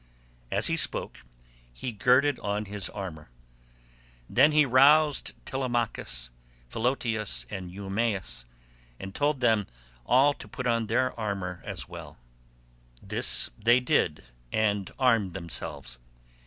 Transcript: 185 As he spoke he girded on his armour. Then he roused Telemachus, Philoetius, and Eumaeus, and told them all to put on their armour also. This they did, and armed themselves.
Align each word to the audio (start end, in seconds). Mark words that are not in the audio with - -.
185 0.49 0.57
As 0.57 0.65
he 0.65 0.77
spoke 0.77 1.23
he 1.71 1.91
girded 1.91 2.39
on 2.39 2.65
his 2.65 2.89
armour. 2.89 3.29
Then 4.27 4.51
he 4.51 4.65
roused 4.65 5.33
Telemachus, 5.45 6.31
Philoetius, 6.71 7.45
and 7.51 7.69
Eumaeus, 7.71 8.47
and 8.99 9.13
told 9.13 9.41
them 9.41 9.67
all 10.07 10.33
to 10.33 10.47
put 10.47 10.65
on 10.65 10.87
their 10.87 11.13
armour 11.19 11.63
also. 11.67 12.17
This 12.99 13.51
they 13.63 13.79
did, 13.79 14.23
and 14.51 14.89
armed 14.97 15.35
themselves. 15.35 15.99